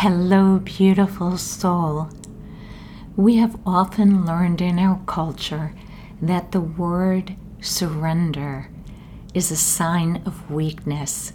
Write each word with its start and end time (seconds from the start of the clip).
Hello, 0.00 0.58
beautiful 0.58 1.38
soul. 1.38 2.10
We 3.16 3.36
have 3.36 3.58
often 3.64 4.26
learned 4.26 4.60
in 4.60 4.78
our 4.78 5.00
culture 5.06 5.72
that 6.20 6.52
the 6.52 6.60
word 6.60 7.34
surrender 7.62 8.68
is 9.32 9.50
a 9.50 9.56
sign 9.56 10.22
of 10.26 10.50
weakness, 10.50 11.32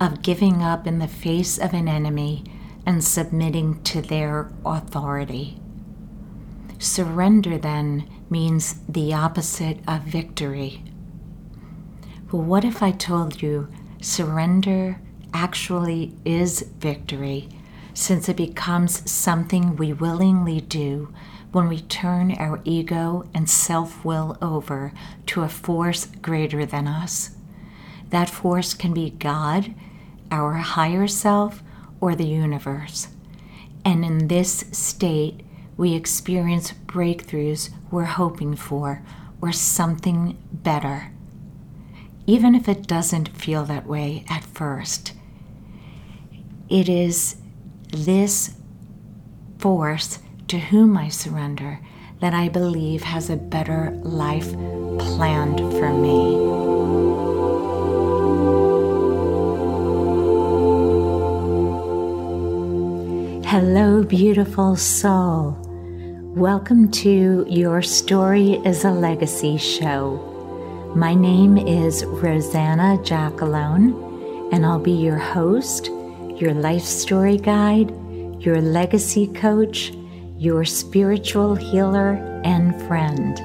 of 0.00 0.22
giving 0.22 0.62
up 0.62 0.86
in 0.86 1.00
the 1.00 1.06
face 1.06 1.58
of 1.58 1.74
an 1.74 1.86
enemy 1.86 2.44
and 2.86 3.04
submitting 3.04 3.82
to 3.82 4.00
their 4.00 4.50
authority. 4.64 5.60
Surrender 6.78 7.58
then 7.58 8.08
means 8.30 8.76
the 8.88 9.12
opposite 9.12 9.80
of 9.86 10.00
victory. 10.04 10.82
But 12.30 12.38
what 12.38 12.64
if 12.64 12.82
I 12.82 12.92
told 12.92 13.42
you 13.42 13.68
surrender 14.00 14.98
actually 15.34 16.16
is 16.24 16.62
victory? 16.78 17.50
Since 17.94 18.28
it 18.28 18.36
becomes 18.36 19.10
something 19.10 19.76
we 19.76 19.92
willingly 19.92 20.60
do 20.60 21.12
when 21.52 21.68
we 21.68 21.80
turn 21.80 22.32
our 22.32 22.60
ego 22.64 23.28
and 23.34 23.48
self 23.48 24.04
will 24.04 24.38
over 24.40 24.92
to 25.26 25.42
a 25.42 25.48
force 25.48 26.06
greater 26.06 26.64
than 26.64 26.86
us. 26.86 27.30
That 28.08 28.30
force 28.30 28.74
can 28.74 28.94
be 28.94 29.10
God, 29.10 29.74
our 30.30 30.54
higher 30.54 31.06
self, 31.06 31.62
or 32.00 32.14
the 32.14 32.26
universe. 32.26 33.08
And 33.84 34.04
in 34.04 34.28
this 34.28 34.64
state, 34.72 35.40
we 35.76 35.94
experience 35.94 36.72
breakthroughs 36.86 37.70
we're 37.90 38.04
hoping 38.04 38.56
for 38.56 39.02
or 39.40 39.52
something 39.52 40.38
better. 40.52 41.10
Even 42.26 42.54
if 42.54 42.68
it 42.68 42.86
doesn't 42.86 43.36
feel 43.36 43.64
that 43.64 43.86
way 43.86 44.24
at 44.28 44.44
first, 44.44 45.12
it 46.68 46.88
is 46.88 47.36
this 47.92 48.54
force 49.58 50.18
to 50.48 50.58
whom 50.58 50.96
I 50.96 51.10
surrender 51.10 51.78
that 52.20 52.32
I 52.32 52.48
believe 52.48 53.02
has 53.02 53.28
a 53.28 53.36
better 53.36 53.90
life 54.02 54.50
planned 54.98 55.58
for 55.58 55.92
me. 55.92 56.62
Hello, 63.46 64.02
beautiful 64.02 64.74
soul. 64.74 65.58
Welcome 66.34 66.90
to 66.92 67.44
Your 67.46 67.82
Story 67.82 68.52
is 68.64 68.86
a 68.86 68.90
Legacy 68.90 69.58
show. 69.58 70.92
My 70.96 71.12
name 71.12 71.58
is 71.58 72.06
Rosanna 72.06 72.96
Jackalone, 73.02 74.50
and 74.50 74.64
I'll 74.64 74.78
be 74.78 74.92
your 74.92 75.18
host 75.18 75.90
your 76.42 76.54
life 76.54 76.82
story 76.82 77.36
guide, 77.36 77.88
your 78.42 78.60
legacy 78.60 79.28
coach, 79.28 79.92
your 80.36 80.64
spiritual 80.64 81.54
healer, 81.54 82.14
and 82.42 82.74
friend. 82.88 83.36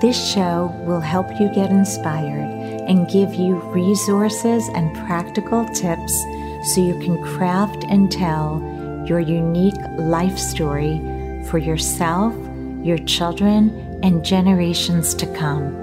This 0.00 0.32
show 0.32 0.74
will 0.86 1.00
help 1.00 1.28
you 1.38 1.50
get 1.54 1.70
inspired 1.70 2.48
and 2.88 3.10
give 3.10 3.34
you 3.34 3.56
resources 3.74 4.66
and 4.68 4.96
practical 5.06 5.66
tips 5.66 6.18
so 6.64 6.80
you 6.80 6.98
can 6.98 7.22
craft 7.22 7.84
and 7.84 8.10
tell 8.10 8.58
your 9.06 9.20
unique 9.20 9.78
life 9.98 10.38
story 10.38 10.98
for 11.50 11.58
yourself, 11.58 12.34
your 12.82 12.98
children, 12.98 14.00
and 14.02 14.24
generations 14.24 15.12
to 15.16 15.26
come. 15.34 15.76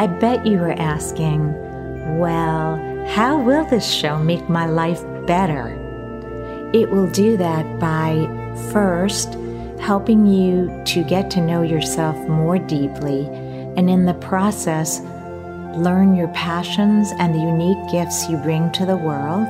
I 0.00 0.08
bet 0.08 0.44
you 0.44 0.58
are 0.58 0.72
asking, 0.72 2.18
well, 2.18 2.85
how 3.08 3.38
will 3.40 3.64
this 3.64 3.88
show 3.88 4.18
make 4.18 4.48
my 4.48 4.66
life 4.66 5.02
better? 5.26 5.68
It 6.74 6.90
will 6.90 7.08
do 7.10 7.36
that 7.36 7.78
by 7.78 8.26
first 8.72 9.36
helping 9.80 10.26
you 10.26 10.82
to 10.84 11.04
get 11.04 11.30
to 11.30 11.40
know 11.40 11.62
yourself 11.62 12.16
more 12.28 12.58
deeply, 12.58 13.26
and 13.76 13.88
in 13.88 14.04
the 14.04 14.14
process, 14.14 15.00
learn 15.76 16.16
your 16.16 16.28
passions 16.28 17.12
and 17.18 17.34
the 17.34 17.38
unique 17.38 17.90
gifts 17.90 18.28
you 18.28 18.36
bring 18.38 18.72
to 18.72 18.86
the 18.86 18.96
world. 18.96 19.48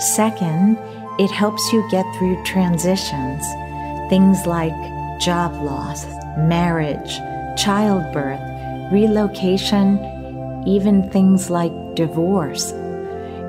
Second, 0.00 0.78
it 1.18 1.30
helps 1.30 1.72
you 1.72 1.86
get 1.90 2.04
through 2.16 2.42
transitions, 2.44 3.44
things 4.08 4.46
like 4.46 4.74
job 5.20 5.52
loss, 5.62 6.06
marriage, 6.36 7.18
childbirth, 7.56 8.40
relocation, 8.92 9.98
even 10.66 11.08
things 11.10 11.50
like 11.50 11.72
divorce. 11.98 12.72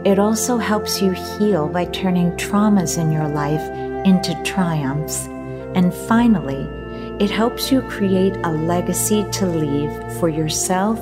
It 0.05 0.17
also 0.17 0.57
helps 0.57 1.03
you 1.03 1.11
heal 1.11 1.69
by 1.69 1.85
turning 1.85 2.31
traumas 2.31 2.97
in 2.97 3.11
your 3.11 3.27
life 3.27 3.61
into 4.07 4.33
triumphs. 4.43 5.27
And 5.75 5.93
finally, 5.93 6.63
it 7.23 7.29
helps 7.29 7.71
you 7.71 7.83
create 7.83 8.35
a 8.43 8.51
legacy 8.51 9.23
to 9.33 9.45
leave 9.45 9.93
for 10.19 10.29
yourself, 10.29 10.97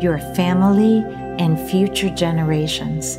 your 0.00 0.18
family, 0.34 1.04
and 1.38 1.60
future 1.68 2.08
generations. 2.08 3.18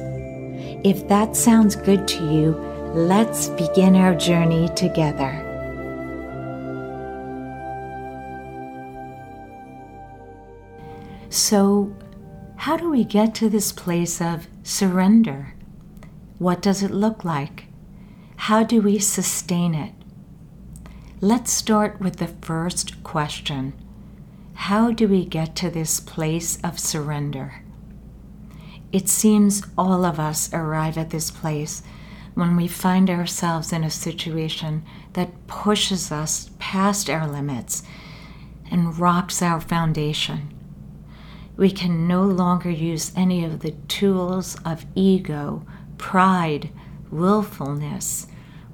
If 0.83 1.07
that 1.09 1.35
sounds 1.35 1.75
good 1.75 2.07
to 2.07 2.21
you, 2.33 2.51
let's 2.95 3.49
begin 3.49 3.95
our 3.95 4.15
journey 4.15 4.69
together. 4.69 5.44
So, 11.29 11.91
how 12.57 12.75
do 12.75 12.90
we 12.90 13.03
get 13.03 13.35
to 13.35 13.50
this 13.50 13.72
place 13.72 14.19
of 14.19 14.47
surrender? 14.63 15.53
What 16.40 16.62
does 16.62 16.81
it 16.81 16.91
look 16.91 17.23
like? 17.23 17.66
How 18.35 18.63
do 18.63 18.81
we 18.81 18.97
sustain 18.97 19.75
it? 19.75 19.94
Let's 21.22 21.51
start 21.51 22.00
with 22.00 22.18
the 22.18 22.28
first 22.28 23.03
question 23.03 23.73
How 24.53 24.91
do 24.91 25.07
we 25.07 25.23
get 25.23 25.56
to 25.57 25.69
this 25.69 26.00
place 26.00 26.57
of 26.63 26.79
surrender? 26.79 27.62
It 28.91 29.07
seems 29.07 29.62
all 29.78 30.03
of 30.03 30.19
us 30.19 30.51
arrive 30.51 30.97
at 30.97 31.12
this 31.12 31.29
place 31.29 31.84
when 32.34 32.56
we 32.56 32.68
find 32.68 33.09
ourselves 33.09 33.72
in 33.72 33.84
a 33.84 33.91
situation 33.91 34.84
that 35.13 35.45
pushes 35.45 36.12
us 36.12 36.50
past 36.57 37.07
our 37.07 37.28
limits 37.28 37.84
and 38.72 38.97
rocks 38.97 39.44
our 39.44 39.62
foundation 39.62 40.56
we 41.57 41.72
can 41.72 42.07
no 42.07 42.23
longer 42.23 42.69
use 42.69 43.12
any 43.16 43.44
of 43.44 43.59
the 43.59 43.72
tools 43.88 44.56
of 44.63 44.85
ego, 44.94 45.66
pride, 45.97 46.69
willfulness, 47.09 48.28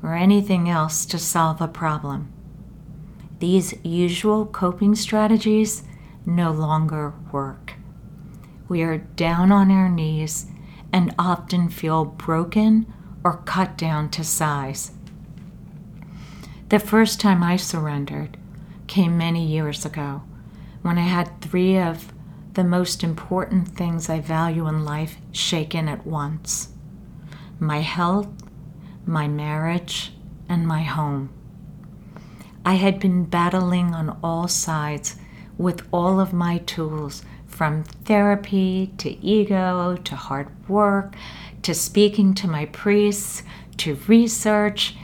or 0.04 0.14
anything 0.14 0.70
else 0.70 1.06
to 1.06 1.18
solve 1.18 1.62
a 1.62 1.68
problem. 1.68 2.32
These 3.40 3.74
usual 3.84 4.46
coping 4.46 4.96
strategies 4.96 5.84
no 6.26 6.52
longer 6.52 7.14
work. 7.32 7.74
We 8.68 8.82
are 8.82 8.98
down 8.98 9.52
on 9.52 9.72
our 9.72 9.90
knees 9.90 10.48
and 10.92 11.16
often 11.18 11.70
feel 11.70 12.06
broken 12.06 12.92
or 13.24 13.38
cut 13.38 13.78
down 13.78 14.10
to 14.12 14.24
size. 14.24 14.92
The 16.70 16.80
first 16.80 17.20
time 17.20 17.44
I 17.44 17.56
surrendered 17.56 18.38
came 18.88 19.18
many 19.18 19.46
years 19.46 19.86
ago 19.86 20.24
when 20.82 20.98
I 20.98 21.02
had 21.02 21.42
three 21.42 21.78
of 21.78 22.13
the 22.54 22.64
most 22.64 23.04
important 23.04 23.68
things 23.70 24.10
I 24.10 24.20
value 24.20 24.68
in 24.68 24.86
life 24.86 25.18
shaken 25.32 25.88
at 25.88 26.06
once 26.06 26.70
my 27.60 27.80
health, 27.80 28.28
my 29.06 29.28
marriage, 29.28 30.14
and 30.50 30.68
my 30.68 30.82
home. 30.82 31.30
I 32.66 32.74
had 32.74 33.00
been 33.00 33.26
battling 33.26 33.94
on 33.94 34.18
all 34.24 34.48
sides 34.48 35.16
with 35.58 35.88
all 35.92 36.20
of 36.20 36.34
my 36.34 36.58
tools 36.60 37.24
from 37.48 37.84
therapy 37.84 38.92
to 38.98 39.24
ego 39.24 39.96
to 39.96 40.16
hard 40.16 40.48
work 40.68 41.16
to 41.62 41.74
speaking 41.74 42.34
to 42.34 42.48
my 42.48 42.66
priests 42.66 43.44
to 43.78 43.96
research 44.08 44.96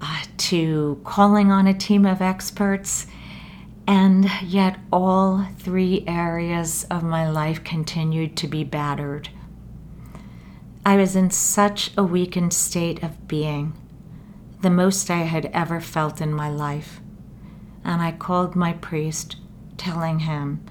uh, 0.00 0.22
to 0.36 1.00
calling 1.04 1.50
on 1.50 1.66
a 1.66 1.74
team 1.74 2.06
of 2.06 2.22
experts 2.22 3.06
and 3.94 4.30
yet, 4.42 4.78
all 4.90 5.46
three 5.58 6.02
areas 6.06 6.86
of 6.90 7.02
my 7.02 7.28
life 7.28 7.62
continued 7.62 8.34
to 8.34 8.48
be 8.48 8.64
battered. 8.64 9.28
I 10.82 10.96
was 10.96 11.14
in 11.14 11.30
such 11.30 11.90
a 11.94 12.02
weakened 12.02 12.54
state 12.54 13.02
of 13.02 13.28
being, 13.28 13.74
the 14.62 14.70
most 14.70 15.10
I 15.10 15.24
had 15.24 15.44
ever 15.52 15.78
felt 15.78 16.22
in 16.22 16.32
my 16.32 16.48
life. 16.48 17.02
And 17.84 18.00
I 18.00 18.12
called 18.12 18.56
my 18.56 18.72
priest, 18.72 19.36
telling 19.76 20.20
him 20.20 20.64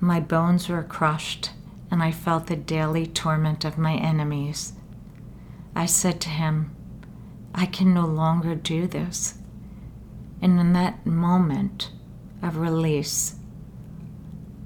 my 0.00 0.18
bones 0.18 0.66
were 0.66 0.82
crushed 0.82 1.50
and 1.90 2.02
I 2.02 2.10
felt 2.10 2.46
the 2.46 2.56
daily 2.56 3.06
torment 3.06 3.66
of 3.66 3.76
my 3.76 3.96
enemies. 3.96 4.72
I 5.76 5.84
said 5.84 6.22
to 6.22 6.30
him, 6.30 6.74
I 7.54 7.66
can 7.66 7.92
no 7.92 8.06
longer 8.06 8.54
do 8.54 8.86
this. 8.86 9.34
And 10.40 10.58
in 10.58 10.72
that 10.72 11.04
moment, 11.04 11.90
of 12.42 12.56
release. 12.56 13.34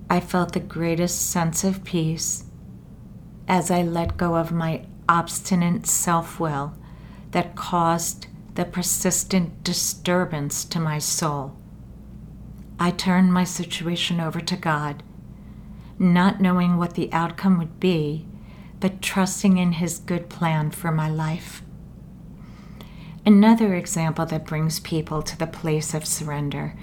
I 0.09 0.21
felt 0.21 0.53
the 0.53 0.61
greatest 0.61 1.31
sense 1.31 1.65
of 1.65 1.85
peace 1.85 2.45
as 3.49 3.71
I 3.71 3.83
let 3.83 4.17
go 4.17 4.37
of 4.37 4.53
my 4.53 4.87
obstinate 5.09 5.87
self 5.87 6.41
will 6.41 6.75
that 7.33 7.57
caused 7.57 8.27
the 8.55 8.65
persistent 8.65 9.65
disturbance 9.65 10.65
to 10.67 10.79
my 10.79 10.99
soul. 10.99 11.57
I 12.79 12.91
turned 12.91 13.33
my 13.33 13.45
situation 13.45 14.21
over 14.21 14.41
to 14.41 14.57
God, 14.57 15.03
not 15.99 16.41
knowing 16.41 16.77
what 16.77 16.95
the 16.95 17.13
outcome 17.13 17.59
would 17.59 17.81
be, 17.81 18.27
but 18.81 19.03
trusting 19.03 19.59
in 19.59 19.73
His 19.73 19.99
good 19.99 20.29
plan 20.29 20.71
for 20.71 20.91
my 20.91 21.09
life. 21.09 21.63
Another 23.27 23.75
example 23.75 24.27
that 24.27 24.47
brings 24.47 24.81
people 24.81 25.23
to 25.23 25.39
the 25.39 25.47
place 25.47 25.95
of 25.95 26.07
surrender 26.07 26.75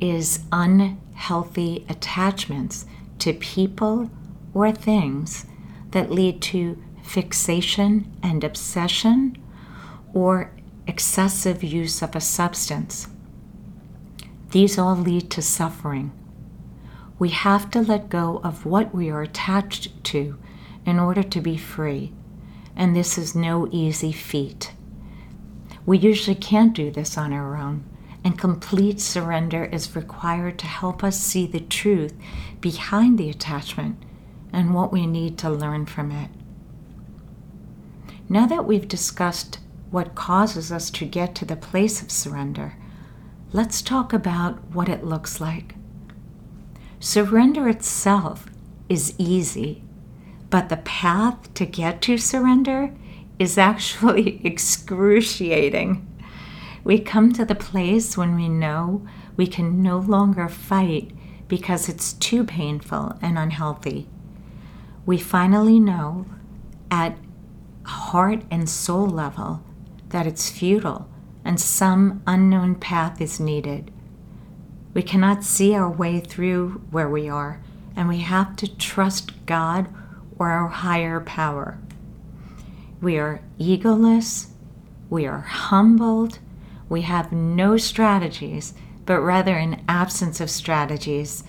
is 0.00 0.40
unhealthy 0.52 1.84
attachments 1.88 2.86
to 3.18 3.32
people 3.32 4.10
or 4.54 4.72
things 4.72 5.46
that 5.90 6.10
lead 6.10 6.40
to 6.42 6.82
fixation 7.02 8.10
and 8.22 8.44
obsession 8.44 9.36
or 10.12 10.50
excessive 10.86 11.62
use 11.62 12.02
of 12.02 12.14
a 12.14 12.20
substance. 12.20 13.08
These 14.50 14.78
all 14.78 14.96
lead 14.96 15.30
to 15.32 15.42
suffering. 15.42 16.12
We 17.18 17.30
have 17.30 17.70
to 17.72 17.80
let 17.80 18.08
go 18.08 18.40
of 18.44 18.64
what 18.64 18.94
we 18.94 19.10
are 19.10 19.22
attached 19.22 20.02
to 20.04 20.38
in 20.86 20.98
order 20.98 21.22
to 21.22 21.40
be 21.40 21.56
free, 21.56 22.12
and 22.76 22.94
this 22.94 23.18
is 23.18 23.34
no 23.34 23.68
easy 23.70 24.12
feat. 24.12 24.72
We 25.84 25.98
usually 25.98 26.36
can't 26.36 26.72
do 26.74 26.90
this 26.90 27.18
on 27.18 27.32
our 27.32 27.56
own, 27.56 27.84
and 28.28 28.36
complete 28.36 29.00
surrender 29.00 29.64
is 29.64 29.96
required 29.96 30.58
to 30.58 30.66
help 30.66 31.02
us 31.02 31.18
see 31.18 31.46
the 31.46 31.60
truth 31.60 32.12
behind 32.60 33.16
the 33.16 33.30
attachment 33.30 33.96
and 34.52 34.74
what 34.74 34.92
we 34.92 35.06
need 35.06 35.38
to 35.38 35.48
learn 35.48 35.86
from 35.86 36.10
it. 36.10 36.28
Now 38.28 38.44
that 38.44 38.66
we've 38.66 38.86
discussed 38.86 39.60
what 39.90 40.14
causes 40.14 40.70
us 40.70 40.90
to 40.90 41.06
get 41.06 41.34
to 41.36 41.46
the 41.46 41.56
place 41.56 42.02
of 42.02 42.10
surrender, 42.10 42.74
let's 43.54 43.80
talk 43.80 44.12
about 44.12 44.62
what 44.74 44.90
it 44.90 45.06
looks 45.06 45.40
like. 45.40 45.76
Surrender 47.00 47.66
itself 47.66 48.44
is 48.90 49.14
easy, 49.16 49.82
but 50.50 50.68
the 50.68 50.76
path 50.76 51.54
to 51.54 51.64
get 51.64 52.02
to 52.02 52.18
surrender 52.18 52.92
is 53.38 53.56
actually 53.56 54.38
excruciating. 54.44 56.06
We 56.84 56.98
come 56.98 57.32
to 57.34 57.44
the 57.44 57.54
place 57.54 58.16
when 58.16 58.34
we 58.34 58.48
know 58.48 59.06
we 59.36 59.46
can 59.46 59.82
no 59.82 59.98
longer 59.98 60.48
fight 60.48 61.10
because 61.48 61.88
it's 61.88 62.12
too 62.12 62.44
painful 62.44 63.18
and 63.22 63.38
unhealthy. 63.38 64.08
We 65.06 65.18
finally 65.18 65.80
know 65.80 66.26
at 66.90 67.16
heart 67.84 68.42
and 68.50 68.68
soul 68.68 69.06
level 69.06 69.62
that 70.10 70.26
it's 70.26 70.50
futile 70.50 71.08
and 71.44 71.58
some 71.58 72.22
unknown 72.26 72.74
path 72.74 73.20
is 73.20 73.40
needed. 73.40 73.90
We 74.92 75.02
cannot 75.02 75.44
see 75.44 75.74
our 75.74 75.88
way 75.88 76.20
through 76.20 76.82
where 76.90 77.08
we 77.08 77.28
are, 77.28 77.60
and 77.96 78.08
we 78.08 78.18
have 78.18 78.56
to 78.56 78.76
trust 78.76 79.46
God 79.46 79.88
or 80.38 80.50
our 80.50 80.68
higher 80.68 81.20
power. 81.20 81.78
We 83.00 83.16
are 83.18 83.40
egoless, 83.58 84.48
we 85.08 85.26
are 85.26 85.40
humbled, 85.40 86.38
we 86.88 87.02
have 87.02 87.32
no 87.32 87.76
strategies, 87.76 88.74
but 89.04 89.20
rather 89.20 89.56
an 89.56 89.84
absence 89.88 90.40
of 90.40 90.50
strategies, 90.50 91.44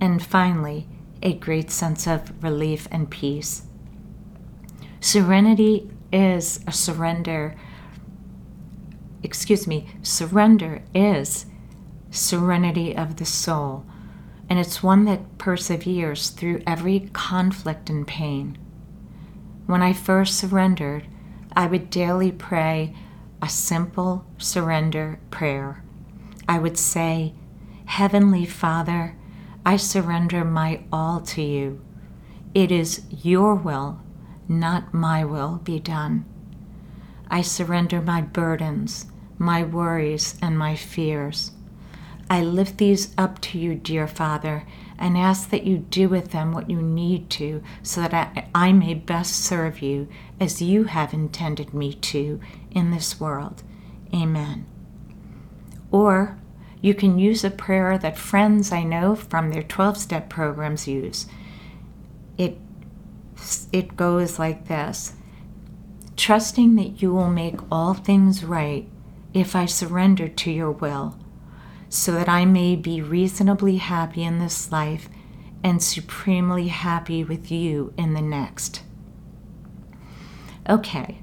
and 0.00 0.22
finally, 0.22 0.86
a 1.22 1.34
great 1.34 1.70
sense 1.70 2.06
of 2.06 2.42
relief 2.42 2.86
and 2.90 3.10
peace. 3.10 3.62
Serenity 5.00 5.90
is 6.12 6.60
a 6.66 6.72
surrender 6.72 7.56
excuse 9.26 9.66
me, 9.66 9.88
surrender 10.02 10.82
is 10.94 11.46
serenity 12.10 12.96
of 12.96 13.16
the 13.16 13.24
soul, 13.24 13.84
and 14.48 14.58
it's 14.58 14.82
one 14.82 15.04
that 15.04 15.36
perseveres 15.36 16.30
through 16.30 16.62
every 16.64 17.00
conflict 17.12 17.90
and 17.90 18.06
pain. 18.06 18.56
When 19.66 19.82
I 19.82 19.92
first 19.92 20.38
surrendered, 20.38 21.08
I 21.56 21.66
would 21.66 21.90
daily 21.90 22.30
pray 22.30 22.94
a 23.42 23.48
simple 23.48 24.24
surrender 24.38 25.20
prayer. 25.30 25.82
I 26.48 26.58
would 26.58 26.78
say, 26.78 27.34
Heavenly 27.86 28.46
Father, 28.46 29.16
I 29.64 29.76
surrender 29.76 30.44
my 30.44 30.82
all 30.92 31.20
to 31.20 31.42
you. 31.42 31.82
It 32.54 32.72
is 32.72 33.02
your 33.10 33.54
will, 33.54 34.00
not 34.48 34.94
my 34.94 35.24
will, 35.24 35.60
be 35.64 35.78
done. 35.78 36.24
I 37.28 37.42
surrender 37.42 38.00
my 38.00 38.22
burdens, 38.22 39.06
my 39.38 39.62
worries, 39.62 40.36
and 40.40 40.58
my 40.58 40.76
fears. 40.76 41.52
I 42.30 42.42
lift 42.42 42.78
these 42.78 43.12
up 43.18 43.40
to 43.42 43.58
you, 43.58 43.74
dear 43.74 44.06
Father, 44.06 44.64
and 44.98 45.16
ask 45.16 45.50
that 45.50 45.64
you 45.64 45.78
do 45.78 46.08
with 46.08 46.30
them 46.30 46.52
what 46.52 46.70
you 46.70 46.80
need 46.80 47.28
to 47.30 47.62
so 47.82 48.00
that 48.00 48.14
I, 48.14 48.68
I, 48.68 48.72
may 48.72 48.94
best 48.94 49.44
serve 49.44 49.82
you 49.82 50.08
as 50.40 50.62
you 50.62 50.84
have 50.84 51.12
intended 51.12 51.74
me 51.74 51.94
to 51.94 52.40
in 52.70 52.90
this 52.90 53.20
world. 53.20 53.62
Amen. 54.14 54.66
Or 55.90 56.38
you 56.80 56.94
can 56.94 57.18
use 57.18 57.44
a 57.44 57.50
prayer 57.50 57.98
that 57.98 58.18
friends 58.18 58.72
I 58.72 58.82
know 58.82 59.14
from 59.14 59.50
their 59.50 59.62
12 59.62 59.96
step 59.96 60.28
programs 60.28 60.86
use. 60.86 61.26
It, 62.38 62.58
it 63.72 63.96
goes 63.96 64.38
like 64.38 64.68
this 64.68 65.14
Trusting 66.16 66.76
that 66.76 67.02
you 67.02 67.12
will 67.12 67.30
make 67.30 67.60
all 67.70 67.92
things 67.92 68.42
right 68.42 68.88
if 69.34 69.54
I 69.54 69.66
surrender 69.66 70.28
to 70.28 70.50
your 70.50 70.70
will, 70.70 71.18
so 71.88 72.12
that 72.12 72.28
I 72.28 72.44
may 72.44 72.76
be 72.76 73.00
reasonably 73.00 73.76
happy 73.76 74.22
in 74.24 74.38
this 74.38 74.70
life 74.72 75.08
and 75.62 75.82
supremely 75.82 76.68
happy 76.68 77.24
with 77.24 77.50
you 77.50 77.92
in 77.96 78.14
the 78.14 78.22
next. 78.22 78.82
Okay, 80.68 81.18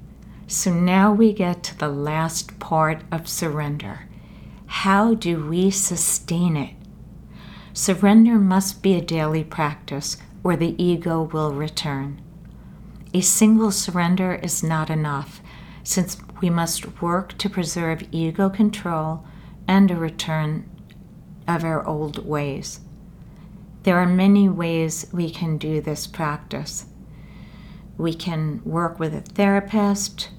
so 0.46 0.72
now 0.72 1.12
we 1.12 1.32
get 1.32 1.62
to 1.64 1.78
the 1.78 1.88
last 1.88 2.58
part 2.58 3.02
of 3.10 3.28
surrender. 3.28 4.08
How 4.66 5.14
do 5.14 5.46
we 5.46 5.70
sustain 5.70 6.56
it? 6.56 6.74
Surrender 7.72 8.38
must 8.38 8.82
be 8.82 8.94
a 8.94 9.00
daily 9.00 9.44
practice, 9.44 10.16
or 10.42 10.56
the 10.56 10.80
ego 10.82 11.22
will 11.22 11.52
return. 11.52 12.20
A 13.12 13.20
single 13.20 13.70
surrender 13.70 14.34
is 14.34 14.62
not 14.62 14.90
enough, 14.90 15.40
since 15.82 16.16
we 16.40 16.50
must 16.50 17.00
work 17.02 17.36
to 17.38 17.50
preserve 17.50 18.08
ego 18.10 18.48
control 18.48 19.24
and 19.66 19.90
a 19.90 19.96
return 19.96 20.68
of 21.46 21.64
our 21.64 21.86
old 21.86 22.26
ways. 22.26 22.80
There 23.84 23.98
are 23.98 24.06
many 24.06 24.48
ways 24.48 25.06
we 25.12 25.30
can 25.30 25.58
do 25.58 25.80
this 25.80 26.06
practice. 26.06 26.86
We 27.98 28.14
can 28.14 28.62
work 28.64 28.98
with 28.98 29.14
a 29.14 29.20
therapist, 29.20 30.30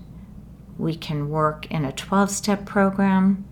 we 0.77 0.96
can 0.96 1.29
work 1.29 1.67
in 1.72 1.86
a 1.86 1.91
12 1.91 2.32
step 2.32 2.65
program, 2.65 3.46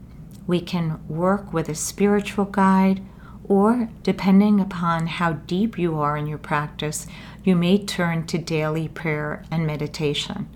we 0.45 0.59
can 0.59 0.99
work 1.07 1.53
with 1.53 1.69
a 1.69 1.75
spiritual 1.75 2.45
guide, 2.45 3.01
or 3.45 3.89
depending 4.03 4.59
upon 4.59 5.07
how 5.07 5.33
deep 5.33 5.77
you 5.77 5.99
are 5.99 6.17
in 6.17 6.27
your 6.27 6.37
practice, 6.37 7.07
you 7.43 7.55
may 7.55 7.77
turn 7.77 8.25
to 8.25 8.37
daily 8.37 8.87
prayer 8.87 9.43
and 9.51 9.67
meditation. 9.67 10.47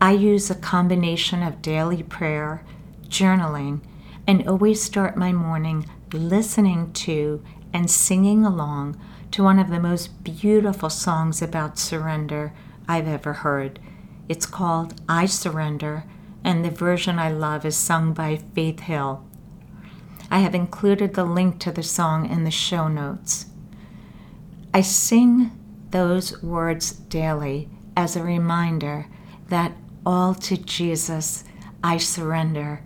I 0.00 0.12
use 0.12 0.48
a 0.48 0.54
combination 0.54 1.42
of 1.42 1.60
daily 1.60 2.02
prayer, 2.02 2.62
journaling, 3.08 3.80
and 4.28 4.46
always 4.46 4.80
start 4.82 5.16
my 5.16 5.32
morning 5.32 5.86
listening 6.12 6.92
to 6.92 7.42
and 7.72 7.90
singing 7.90 8.44
along 8.44 9.00
to 9.30 9.42
one 9.42 9.58
of 9.58 9.70
the 9.70 9.80
most 9.80 10.22
beautiful 10.22 10.90
songs 10.90 11.40
about 11.40 11.78
surrender 11.78 12.52
I've 12.86 13.08
ever 13.08 13.32
heard. 13.32 13.78
It's 14.28 14.44
called 14.44 15.00
I 15.08 15.24
Surrender, 15.24 16.04
and 16.44 16.62
the 16.62 16.70
version 16.70 17.18
I 17.18 17.30
love 17.30 17.64
is 17.64 17.76
sung 17.76 18.12
by 18.12 18.36
Faith 18.54 18.80
Hill. 18.80 19.24
I 20.30 20.40
have 20.40 20.54
included 20.54 21.14
the 21.14 21.24
link 21.24 21.58
to 21.60 21.72
the 21.72 21.82
song 21.82 22.28
in 22.30 22.44
the 22.44 22.50
show 22.50 22.86
notes. 22.86 23.46
I 24.74 24.82
sing 24.82 25.50
those 25.90 26.42
words 26.42 26.92
daily 26.92 27.70
as 27.96 28.14
a 28.14 28.22
reminder 28.22 29.06
that 29.48 29.72
all 30.04 30.34
to 30.34 30.58
Jesus 30.58 31.44
I 31.82 31.96
surrender. 31.96 32.82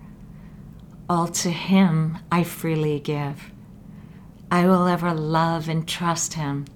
All 1.08 1.28
to 1.28 1.50
Him 1.50 2.18
I 2.30 2.44
freely 2.44 3.00
give. 3.00 3.50
I 4.50 4.66
will 4.66 4.86
ever 4.86 5.12
love 5.12 5.68
and 5.68 5.86
trust 5.86 6.34
Him. 6.34 6.66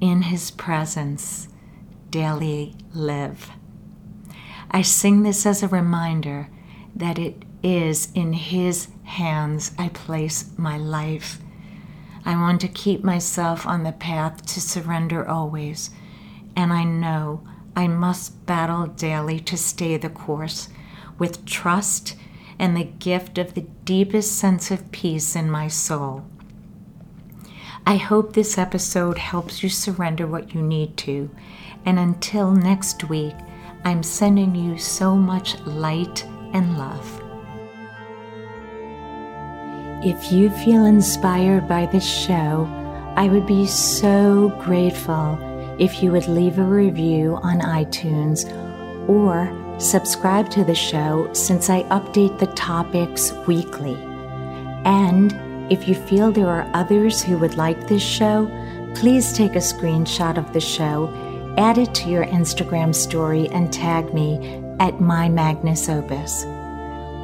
In 0.00 0.22
His 0.22 0.50
presence 0.50 1.48
daily 2.10 2.74
live. 2.94 3.50
I 4.70 4.82
sing 4.82 5.22
this 5.22 5.44
as 5.46 5.62
a 5.62 5.68
reminder 5.68 6.48
that 6.94 7.18
it 7.18 7.44
is 7.62 8.08
in 8.14 8.32
His 8.32 8.88
hands 9.04 9.72
I 9.78 9.88
place 9.88 10.50
my 10.56 10.78
life. 10.78 11.38
I 12.24 12.34
want 12.34 12.60
to 12.62 12.68
keep 12.68 13.04
myself 13.04 13.66
on 13.66 13.82
the 13.84 13.92
path 13.92 14.44
to 14.46 14.60
surrender 14.60 15.28
always, 15.28 15.90
and 16.54 16.72
I 16.72 16.84
know 16.84 17.42
I 17.74 17.86
must 17.86 18.46
battle 18.46 18.86
daily 18.86 19.40
to 19.40 19.56
stay 19.56 19.96
the 19.96 20.08
course 20.08 20.68
with 21.18 21.44
trust 21.44 22.16
and 22.58 22.76
the 22.76 22.84
gift 22.84 23.38
of 23.38 23.54
the 23.54 23.66
deepest 23.84 24.38
sense 24.38 24.70
of 24.70 24.90
peace 24.92 25.36
in 25.36 25.50
my 25.50 25.68
soul. 25.68 26.24
I 27.86 27.96
hope 27.96 28.32
this 28.32 28.58
episode 28.58 29.16
helps 29.16 29.62
you 29.62 29.68
surrender 29.68 30.26
what 30.26 30.54
you 30.54 30.60
need 30.60 30.96
to. 30.98 31.30
And 31.84 31.98
until 31.98 32.50
next 32.50 33.08
week, 33.08 33.34
I'm 33.84 34.02
sending 34.02 34.56
you 34.56 34.76
so 34.76 35.14
much 35.14 35.60
light 35.60 36.24
and 36.52 36.76
love. 36.76 37.22
If 40.04 40.32
you 40.32 40.50
feel 40.50 40.84
inspired 40.84 41.68
by 41.68 41.86
this 41.86 42.04
show, 42.04 42.68
I 43.16 43.28
would 43.28 43.46
be 43.46 43.66
so 43.66 44.48
grateful 44.60 45.38
if 45.78 46.02
you 46.02 46.10
would 46.12 46.26
leave 46.26 46.58
a 46.58 46.64
review 46.64 47.38
on 47.42 47.60
iTunes 47.60 48.44
or 49.08 49.46
subscribe 49.78 50.50
to 50.50 50.64
the 50.64 50.74
show 50.74 51.32
since 51.32 51.70
I 51.70 51.84
update 51.84 52.38
the 52.38 52.48
topics 52.48 53.32
weekly. 53.46 53.94
And 54.84 55.32
if 55.70 55.86
you 55.88 55.94
feel 55.94 56.32
there 56.32 56.48
are 56.48 56.70
others 56.74 57.22
who 57.22 57.38
would 57.38 57.56
like 57.56 57.88
this 57.88 58.02
show, 58.02 58.50
please 58.94 59.32
take 59.32 59.56
a 59.56 59.58
screenshot 59.58 60.38
of 60.38 60.52
the 60.52 60.60
show, 60.60 61.12
add 61.58 61.78
it 61.78 61.92
to 61.94 62.08
your 62.08 62.24
Instagram 62.24 62.94
story, 62.94 63.48
and 63.48 63.72
tag 63.72 64.14
me 64.14 64.62
at 64.78 65.00
My 65.00 65.28
Magnus 65.28 65.88
Opus. 65.88 66.44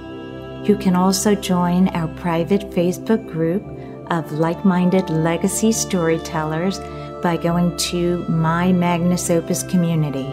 You 0.63 0.77
can 0.77 0.95
also 0.95 1.35
join 1.35 1.87
our 1.89 2.07
private 2.19 2.69
Facebook 2.71 3.25
group 3.27 3.63
of 4.11 4.31
like 4.31 4.65
minded 4.65 5.09
legacy 5.09 5.71
storytellers 5.71 6.79
by 7.21 7.37
going 7.37 7.75
to 7.77 8.25
My 8.29 8.71
Magnus 8.71 9.29
Opus 9.29 9.63
Community. 9.63 10.27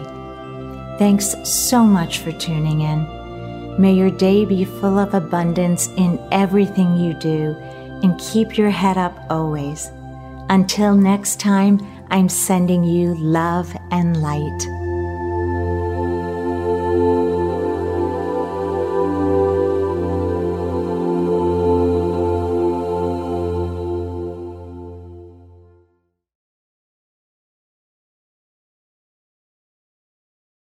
Thanks 0.97 1.35
so 1.43 1.83
much 1.83 2.19
for 2.19 2.31
tuning 2.31 2.81
in. 2.81 3.79
May 3.79 3.93
your 3.93 4.09
day 4.09 4.45
be 4.45 4.65
full 4.65 4.97
of 4.97 5.13
abundance 5.13 5.87
in 5.97 6.19
everything 6.31 6.97
you 6.97 7.13
do 7.13 7.55
and 8.03 8.19
keep 8.19 8.57
your 8.57 8.71
head 8.71 8.97
up 8.97 9.15
always. 9.29 9.91
Until 10.49 10.95
next 10.95 11.39
time, 11.39 11.79
I'm 12.09 12.29
sending 12.29 12.83
you 12.83 13.15
love 13.15 13.75
and 13.91 14.21
light. 14.21 14.76